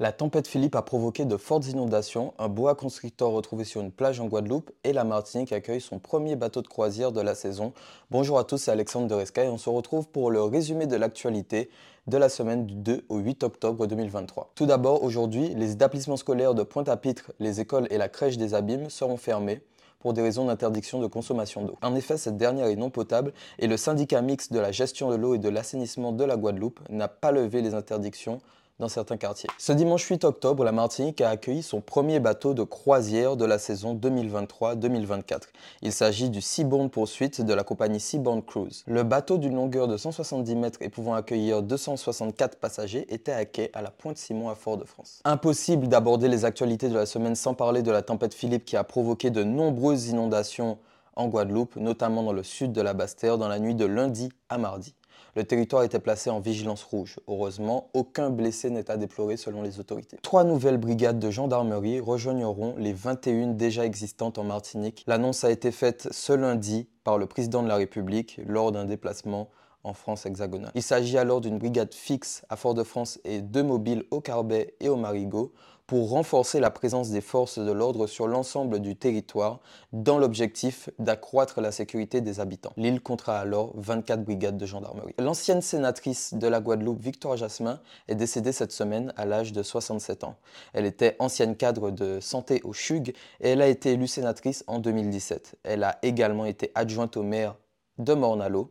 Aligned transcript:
La 0.00 0.12
tempête 0.12 0.48
Philippe 0.48 0.76
a 0.76 0.80
provoqué 0.80 1.26
de 1.26 1.36
fortes 1.36 1.66
inondations, 1.68 2.32
un 2.38 2.48
boa 2.48 2.74
constrictor 2.74 3.32
retrouvé 3.32 3.64
sur 3.64 3.82
une 3.82 3.92
plage 3.92 4.18
en 4.18 4.28
Guadeloupe 4.28 4.70
et 4.82 4.94
la 4.94 5.04
Martinique 5.04 5.52
accueille 5.52 5.82
son 5.82 5.98
premier 5.98 6.36
bateau 6.36 6.62
de 6.62 6.68
croisière 6.68 7.12
de 7.12 7.20
la 7.20 7.34
saison. 7.34 7.74
Bonjour 8.10 8.38
à 8.38 8.44
tous, 8.44 8.56
c'est 8.56 8.70
Alexandre 8.70 9.08
de 9.08 9.14
Resca 9.14 9.44
et 9.44 9.48
on 9.48 9.58
se 9.58 9.68
retrouve 9.68 10.08
pour 10.08 10.30
le 10.30 10.40
résumé 10.42 10.86
de 10.86 10.96
l'actualité 10.96 11.68
de 12.06 12.16
la 12.16 12.30
semaine 12.30 12.64
du 12.64 12.76
2 12.76 13.04
au 13.10 13.18
8 13.18 13.42
octobre 13.44 13.86
2023. 13.86 14.52
Tout 14.54 14.64
d'abord, 14.64 15.02
aujourd'hui, 15.02 15.52
les 15.54 15.72
établissements 15.72 16.16
scolaires 16.16 16.54
de 16.54 16.62
Pointe-à-Pitre, 16.62 17.32
les 17.38 17.60
écoles 17.60 17.86
et 17.90 17.98
la 17.98 18.08
crèche 18.08 18.38
des 18.38 18.54
Abîmes 18.54 18.88
seront 18.88 19.18
fermés 19.18 19.60
pour 19.98 20.14
des 20.14 20.22
raisons 20.22 20.46
d'interdiction 20.46 20.98
de 20.98 21.08
consommation 21.08 21.62
d'eau. 21.62 21.76
En 21.82 21.94
effet, 21.94 22.16
cette 22.16 22.38
dernière 22.38 22.68
est 22.68 22.76
non 22.76 22.88
potable 22.88 23.34
et 23.58 23.66
le 23.66 23.76
syndicat 23.76 24.22
mixte 24.22 24.50
de 24.50 24.60
la 24.60 24.72
gestion 24.72 25.10
de 25.10 25.16
l'eau 25.16 25.34
et 25.34 25.38
de 25.38 25.50
l'assainissement 25.50 26.12
de 26.12 26.24
la 26.24 26.38
Guadeloupe 26.38 26.80
n'a 26.88 27.08
pas 27.08 27.32
levé 27.32 27.60
les 27.60 27.74
interdictions 27.74 28.40
dans 28.80 28.88
certains 28.88 29.18
quartiers. 29.18 29.48
Ce 29.58 29.72
dimanche 29.72 30.04
8 30.04 30.24
octobre, 30.24 30.64
la 30.64 30.72
Martinique 30.72 31.20
a 31.20 31.28
accueilli 31.28 31.62
son 31.62 31.80
premier 31.80 32.18
bateau 32.18 32.54
de 32.54 32.62
croisière 32.62 33.36
de 33.36 33.44
la 33.44 33.58
saison 33.58 33.94
2023-2024. 33.94 35.42
Il 35.82 35.92
s'agit 35.92 36.30
du 36.30 36.40
Seabourn 36.40 36.90
Poursuite 36.90 37.42
de 37.42 37.54
la 37.54 37.62
compagnie 37.62 38.00
Seabourn 38.00 38.42
Cruise. 38.42 38.82
Le 38.86 39.02
bateau 39.02 39.38
d'une 39.38 39.54
longueur 39.54 39.86
de 39.86 39.96
170 39.96 40.56
mètres 40.56 40.78
et 40.80 40.88
pouvant 40.88 41.14
accueillir 41.14 41.62
264 41.62 42.58
passagers 42.58 43.06
était 43.12 43.32
à 43.32 43.44
quai 43.44 43.70
à 43.74 43.82
la 43.82 43.90
Pointe-Simon 43.90 44.48
à 44.48 44.54
Fort-de-France. 44.54 45.20
Impossible 45.24 45.86
d'aborder 45.86 46.28
les 46.28 46.44
actualités 46.44 46.88
de 46.88 46.94
la 46.94 47.06
semaine 47.06 47.36
sans 47.36 47.54
parler 47.54 47.82
de 47.82 47.90
la 47.90 48.02
tempête 48.02 48.34
Philippe 48.34 48.64
qui 48.64 48.76
a 48.76 48.84
provoqué 48.84 49.30
de 49.30 49.44
nombreuses 49.44 50.08
inondations 50.08 50.78
en 51.16 51.28
Guadeloupe, 51.28 51.76
notamment 51.76 52.22
dans 52.22 52.32
le 52.32 52.42
sud 52.42 52.72
de 52.72 52.80
la 52.80 52.94
Basse-Terre, 52.94 53.36
dans 53.36 53.48
la 53.48 53.58
nuit 53.58 53.74
de 53.74 53.84
lundi 53.84 54.30
à 54.48 54.56
mardi. 54.56 54.94
Le 55.36 55.44
territoire 55.44 55.82
était 55.82 55.98
placé 55.98 56.30
en 56.30 56.40
vigilance 56.40 56.82
rouge. 56.82 57.18
Heureusement, 57.28 57.88
aucun 57.94 58.30
blessé 58.30 58.70
n'est 58.70 58.90
à 58.90 58.96
déplorer 58.96 59.36
selon 59.36 59.62
les 59.62 59.80
autorités. 59.80 60.18
Trois 60.22 60.44
nouvelles 60.44 60.78
brigades 60.78 61.18
de 61.18 61.30
gendarmerie 61.30 62.00
rejoigneront 62.00 62.74
les 62.78 62.92
21 62.92 63.48
déjà 63.48 63.84
existantes 63.84 64.38
en 64.38 64.44
Martinique. 64.44 65.04
L'annonce 65.06 65.44
a 65.44 65.50
été 65.50 65.70
faite 65.70 66.08
ce 66.10 66.32
lundi 66.32 66.88
par 67.04 67.18
le 67.18 67.26
président 67.26 67.62
de 67.62 67.68
la 67.68 67.76
République 67.76 68.40
lors 68.46 68.72
d'un 68.72 68.84
déplacement 68.84 69.48
en 69.84 69.94
France 69.94 70.26
hexagonale. 70.26 70.72
Il 70.74 70.82
s'agit 70.82 71.16
alors 71.16 71.40
d'une 71.40 71.58
brigade 71.58 71.94
fixe 71.94 72.42
à 72.48 72.56
Fort-de-France 72.56 73.18
et 73.24 73.40
deux 73.40 73.62
mobiles 73.62 74.04
au 74.10 74.20
Carbet 74.20 74.74
et 74.80 74.88
au 74.88 74.96
Marigot 74.96 75.52
pour 75.90 76.10
renforcer 76.10 76.60
la 76.60 76.70
présence 76.70 77.10
des 77.10 77.20
forces 77.20 77.58
de 77.58 77.72
l'ordre 77.72 78.06
sur 78.06 78.28
l'ensemble 78.28 78.78
du 78.78 78.94
territoire 78.94 79.58
dans 79.92 80.18
l'objectif 80.18 80.88
d'accroître 81.00 81.60
la 81.60 81.72
sécurité 81.72 82.20
des 82.20 82.38
habitants. 82.38 82.72
L'île 82.76 83.00
comptera 83.00 83.40
alors 83.40 83.72
24 83.74 84.22
brigades 84.22 84.56
de 84.56 84.66
gendarmerie. 84.66 85.16
L'ancienne 85.18 85.60
sénatrice 85.60 86.32
de 86.34 86.46
la 86.46 86.60
Guadeloupe, 86.60 87.02
Victoire 87.02 87.36
Jasmin, 87.36 87.80
est 88.06 88.14
décédée 88.14 88.52
cette 88.52 88.70
semaine 88.70 89.12
à 89.16 89.26
l'âge 89.26 89.52
de 89.52 89.64
67 89.64 90.22
ans. 90.22 90.36
Elle 90.74 90.86
était 90.86 91.16
ancienne 91.18 91.56
cadre 91.56 91.90
de 91.90 92.20
santé 92.20 92.60
au 92.62 92.72
CHUG 92.72 93.08
et 93.40 93.48
elle 93.48 93.60
a 93.60 93.66
été 93.66 93.90
élue 93.90 94.06
sénatrice 94.06 94.62
en 94.68 94.78
2017. 94.78 95.56
Elle 95.64 95.82
a 95.82 95.98
également 96.02 96.44
été 96.44 96.70
adjointe 96.76 97.16
au 97.16 97.24
maire 97.24 97.56
de 97.98 98.14
Mornalo 98.14 98.70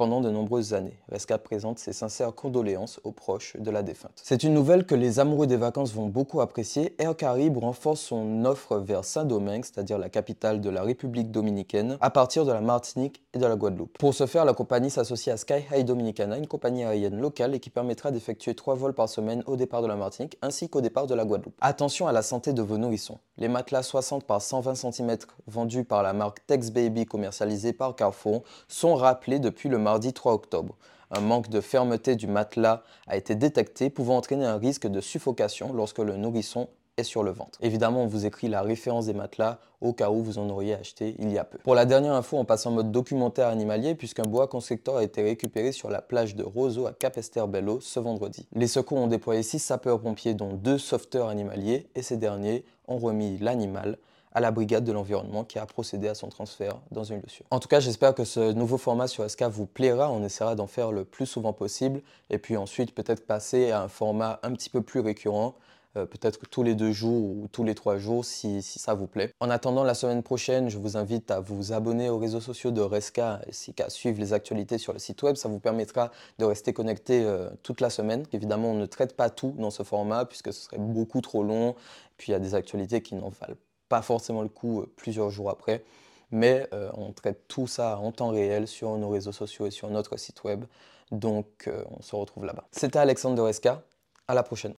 pendant 0.00 0.22
de 0.22 0.30
nombreuses 0.30 0.72
années. 0.72 0.98
Resca 1.12 1.36
présente 1.36 1.78
ses 1.78 1.92
sincères 1.92 2.34
condoléances 2.34 3.00
aux 3.04 3.12
proches 3.12 3.58
de 3.58 3.70
la 3.70 3.82
défunte. 3.82 4.18
C'est 4.24 4.44
une 4.44 4.54
nouvelle 4.54 4.86
que 4.86 4.94
les 4.94 5.20
amoureux 5.20 5.46
des 5.46 5.58
vacances 5.58 5.92
vont 5.92 6.06
beaucoup 6.06 6.40
apprécier. 6.40 6.94
Air 6.98 7.14
Caribe 7.14 7.58
renforce 7.58 8.00
son 8.00 8.46
offre 8.46 8.78
vers 8.78 9.04
Saint-Domingue, 9.04 9.62
c'est-à-dire 9.62 9.98
la 9.98 10.08
capitale 10.08 10.62
de 10.62 10.70
la 10.70 10.84
République 10.84 11.30
dominicaine, 11.30 11.98
à 12.00 12.08
partir 12.08 12.46
de 12.46 12.52
la 12.52 12.62
Martinique 12.62 13.22
et 13.34 13.38
de 13.38 13.44
la 13.44 13.56
Guadeloupe. 13.56 13.98
Pour 13.98 14.14
ce 14.14 14.24
faire, 14.24 14.46
la 14.46 14.54
compagnie 14.54 14.88
s'associe 14.88 15.34
à 15.34 15.36
Sky 15.36 15.66
High 15.70 15.84
Dominicana, 15.84 16.38
une 16.38 16.46
compagnie 16.46 16.82
aérienne 16.82 17.20
locale 17.20 17.54
et 17.54 17.60
qui 17.60 17.68
permettra 17.68 18.10
d'effectuer 18.10 18.54
trois 18.54 18.76
vols 18.76 18.94
par 18.94 19.10
semaine 19.10 19.42
au 19.44 19.56
départ 19.56 19.82
de 19.82 19.86
la 19.86 19.96
Martinique 19.96 20.38
ainsi 20.40 20.70
qu'au 20.70 20.80
départ 20.80 21.08
de 21.08 21.14
la 21.14 21.26
Guadeloupe. 21.26 21.56
Attention 21.60 22.08
à 22.08 22.12
la 22.12 22.22
santé 22.22 22.54
de 22.54 22.62
vos 22.62 22.78
nourrissons. 22.78 23.18
Les 23.36 23.48
matelas 23.48 23.82
60 23.82 24.24
par 24.24 24.40
120 24.40 24.74
cm 24.74 25.16
vendus 25.46 25.84
par 25.84 26.02
la 26.02 26.14
marque 26.14 26.46
Tex 26.46 26.70
Baby 26.70 27.04
commercialisés 27.04 27.74
par 27.74 27.94
Carrefour 27.94 28.44
sont 28.66 28.94
rappelés 28.94 29.38
depuis 29.38 29.68
le 29.68 29.76
mardi 29.90 30.12
3 30.12 30.34
octobre. 30.34 30.76
Un 31.10 31.20
manque 31.20 31.48
de 31.48 31.60
fermeté 31.60 32.14
du 32.14 32.28
matelas 32.28 32.84
a 33.08 33.16
été 33.16 33.34
détecté, 33.34 33.90
pouvant 33.90 34.18
entraîner 34.18 34.44
un 34.44 34.56
risque 34.56 34.86
de 34.86 35.00
suffocation 35.00 35.72
lorsque 35.72 35.98
le 35.98 36.16
nourrisson 36.16 36.68
est 36.96 37.02
sur 37.02 37.24
le 37.24 37.32
ventre. 37.32 37.58
Évidemment, 37.60 38.04
on 38.04 38.06
vous 38.06 38.24
écrit 38.24 38.46
la 38.46 38.62
référence 38.62 39.06
des 39.06 39.14
matelas 39.14 39.58
au 39.80 39.92
cas 39.92 40.10
où 40.10 40.22
vous 40.22 40.38
en 40.38 40.48
auriez 40.48 40.74
acheté 40.74 41.16
il 41.18 41.32
y 41.32 41.38
a 41.38 41.44
peu. 41.44 41.58
Pour 41.58 41.74
la 41.74 41.86
dernière 41.86 42.12
info, 42.12 42.36
on 42.36 42.44
passe 42.44 42.66
en 42.66 42.70
mode 42.70 42.92
documentaire 42.92 43.48
animalier 43.48 43.96
puisqu'un 43.96 44.22
bois 44.22 44.46
constrictor 44.46 44.98
a 44.98 45.02
été 45.02 45.22
récupéré 45.22 45.72
sur 45.72 45.90
la 45.90 46.02
plage 46.02 46.36
de 46.36 46.44
Roseau 46.44 46.86
à 46.86 46.92
Cap-Esterbello 46.92 47.80
ce 47.80 47.98
vendredi. 47.98 48.46
Les 48.54 48.68
secours 48.68 48.98
ont 48.98 49.08
déployé 49.08 49.42
6 49.42 49.58
sapeurs-pompiers 49.58 50.34
dont 50.34 50.52
2 50.52 50.78
sauveteurs 50.78 51.26
animaliers 51.26 51.88
et 51.96 52.02
ces 52.02 52.16
derniers 52.16 52.64
ont 52.86 52.98
remis 52.98 53.38
l'animal 53.38 53.98
à 54.32 54.40
la 54.40 54.50
brigade 54.50 54.84
de 54.84 54.92
l'environnement 54.92 55.44
qui 55.44 55.58
a 55.58 55.66
procédé 55.66 56.08
à 56.08 56.14
son 56.14 56.28
transfert 56.28 56.78
dans 56.90 57.04
une 57.04 57.18
lieu 57.18 57.44
En 57.50 57.58
tout 57.58 57.68
cas, 57.68 57.80
j'espère 57.80 58.14
que 58.14 58.24
ce 58.24 58.52
nouveau 58.52 58.78
format 58.78 59.08
sur 59.08 59.28
SK 59.28 59.44
vous 59.44 59.66
plaira. 59.66 60.10
On 60.10 60.24
essaiera 60.24 60.54
d'en 60.54 60.66
faire 60.66 60.92
le 60.92 61.04
plus 61.04 61.26
souvent 61.26 61.52
possible 61.52 62.02
et 62.30 62.38
puis 62.38 62.56
ensuite 62.56 62.94
peut-être 62.94 63.26
passer 63.26 63.70
à 63.70 63.82
un 63.82 63.88
format 63.88 64.40
un 64.42 64.52
petit 64.52 64.70
peu 64.70 64.82
plus 64.82 65.00
récurrent. 65.00 65.54
Euh, 65.96 66.06
peut-être 66.06 66.48
tous 66.48 66.62
les 66.62 66.76
deux 66.76 66.92
jours 66.92 67.30
ou 67.36 67.48
tous 67.50 67.64
les 67.64 67.74
trois 67.74 67.98
jours 67.98 68.24
si, 68.24 68.62
ça 68.62 68.94
vous 68.94 69.08
plaît. 69.08 69.32
En 69.40 69.50
attendant 69.50 69.82
la 69.82 69.94
semaine 69.94 70.22
prochaine, 70.22 70.68
je 70.68 70.78
vous 70.78 70.96
invite 70.96 71.32
à 71.32 71.40
vous 71.40 71.72
abonner 71.72 72.08
aux 72.08 72.18
réseaux 72.18 72.40
sociaux 72.40 72.70
de 72.70 72.80
Resca 72.80 73.40
ainsi 73.48 73.74
qu'à 73.74 73.90
suivre 73.90 74.20
les 74.20 74.32
actualités 74.32 74.78
sur 74.78 74.92
le 74.92 75.00
site 75.00 75.20
web. 75.24 75.34
Ça 75.34 75.48
vous 75.48 75.58
permettra 75.58 76.12
de 76.38 76.44
rester 76.44 76.72
connecté 76.72 77.24
euh, 77.24 77.50
toute 77.64 77.80
la 77.80 77.90
semaine. 77.90 78.24
Évidemment, 78.32 78.68
on 78.68 78.74
ne 78.74 78.86
traite 78.86 79.16
pas 79.16 79.30
tout 79.30 79.52
dans 79.58 79.70
ce 79.70 79.82
format 79.82 80.26
puisque 80.26 80.52
ce 80.52 80.60
serait 80.60 80.78
beaucoup 80.78 81.20
trop 81.22 81.42
long. 81.42 81.74
Puis 82.16 82.28
il 82.28 82.32
y 82.32 82.36
a 82.36 82.38
des 82.40 82.54
actualités 82.54 83.02
qui 83.02 83.16
n'en 83.16 83.30
valent 83.30 83.56
pas 83.90 84.00
forcément 84.00 84.40
le 84.40 84.48
coup 84.48 84.80
euh, 84.80 84.92
plusieurs 84.96 85.28
jours 85.28 85.50
après, 85.50 85.84
mais 86.30 86.66
euh, 86.72 86.90
on 86.94 87.12
traite 87.12 87.46
tout 87.48 87.66
ça 87.66 87.98
en 87.98 88.12
temps 88.12 88.30
réel 88.30 88.66
sur 88.66 88.96
nos 88.96 89.10
réseaux 89.10 89.32
sociaux 89.32 89.66
et 89.66 89.70
sur 89.70 89.90
notre 89.90 90.16
site 90.16 90.42
web. 90.44 90.64
Donc 91.10 91.64
euh, 91.66 91.84
on 91.90 92.00
se 92.00 92.16
retrouve 92.16 92.46
là-bas. 92.46 92.64
C'était 92.70 93.00
Alexandre 93.00 93.34
de 93.34 93.42
Resca, 93.42 93.82
à 94.28 94.34
la 94.34 94.42
prochaine. 94.42 94.68